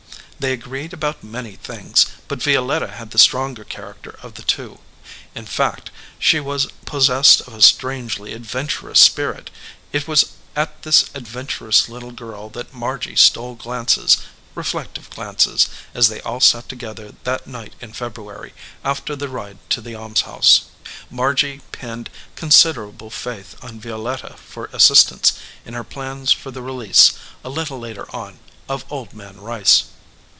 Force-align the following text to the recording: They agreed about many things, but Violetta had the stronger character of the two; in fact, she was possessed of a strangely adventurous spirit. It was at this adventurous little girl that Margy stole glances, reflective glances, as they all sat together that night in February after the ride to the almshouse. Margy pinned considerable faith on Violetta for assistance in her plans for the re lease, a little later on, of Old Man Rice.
They 0.41 0.53
agreed 0.53 0.91
about 0.91 1.23
many 1.23 1.55
things, 1.55 2.07
but 2.27 2.41
Violetta 2.41 2.87
had 2.87 3.11
the 3.11 3.19
stronger 3.19 3.63
character 3.63 4.17
of 4.23 4.33
the 4.33 4.41
two; 4.41 4.79
in 5.35 5.45
fact, 5.45 5.91
she 6.17 6.39
was 6.39 6.65
possessed 6.83 7.41
of 7.41 7.53
a 7.53 7.61
strangely 7.61 8.33
adventurous 8.33 8.99
spirit. 8.99 9.51
It 9.93 10.07
was 10.07 10.31
at 10.55 10.81
this 10.81 11.11
adventurous 11.13 11.87
little 11.89 12.09
girl 12.09 12.49
that 12.57 12.73
Margy 12.73 13.15
stole 13.15 13.53
glances, 13.53 14.17
reflective 14.55 15.11
glances, 15.11 15.69
as 15.93 16.07
they 16.07 16.21
all 16.21 16.39
sat 16.39 16.67
together 16.67 17.13
that 17.23 17.45
night 17.45 17.73
in 17.79 17.93
February 17.93 18.55
after 18.83 19.15
the 19.15 19.29
ride 19.29 19.59
to 19.69 19.79
the 19.79 19.93
almshouse. 19.93 20.61
Margy 21.11 21.61
pinned 21.71 22.09
considerable 22.35 23.11
faith 23.11 23.63
on 23.63 23.79
Violetta 23.79 24.37
for 24.43 24.71
assistance 24.73 25.33
in 25.65 25.75
her 25.75 25.83
plans 25.83 26.31
for 26.31 26.49
the 26.49 26.63
re 26.63 26.71
lease, 26.73 27.11
a 27.45 27.49
little 27.51 27.77
later 27.77 28.07
on, 28.09 28.39
of 28.67 28.85
Old 28.89 29.13
Man 29.13 29.39
Rice. 29.39 29.83